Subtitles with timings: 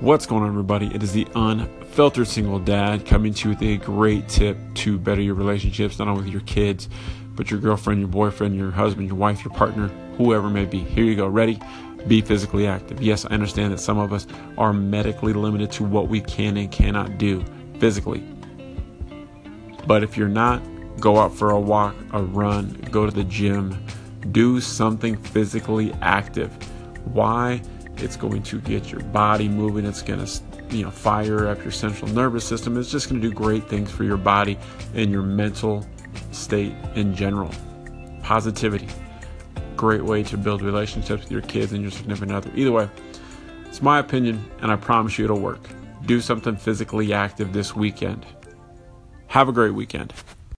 [0.00, 0.94] What's going on, everybody?
[0.94, 5.22] It is the unfiltered single dad coming to you with a great tip to better
[5.22, 6.90] your relationships, not only with your kids,
[7.34, 9.88] but your girlfriend, your boyfriend, your husband, your wife, your partner,
[10.18, 10.80] whoever may be.
[10.80, 11.26] Here you go.
[11.26, 11.58] Ready?
[12.06, 13.00] Be physically active.
[13.00, 14.26] Yes, I understand that some of us
[14.58, 17.42] are medically limited to what we can and cannot do
[17.78, 18.22] physically.
[19.86, 20.60] But if you're not,
[21.00, 23.82] go out for a walk, a run, go to the gym,
[24.30, 26.52] do something physically active.
[27.14, 27.62] Why?
[27.98, 29.86] It's going to get your body moving.
[29.86, 32.76] It's going to, you know, fire up your central nervous system.
[32.76, 34.58] It's just going to do great things for your body
[34.94, 35.86] and your mental
[36.30, 37.50] state in general.
[38.22, 38.88] Positivity.
[39.76, 42.50] Great way to build relationships with your kids and your significant other.
[42.54, 42.88] Either way,
[43.66, 45.68] it's my opinion, and I promise you it'll work.
[46.06, 48.24] Do something physically active this weekend.
[49.28, 50.12] Have a great weekend.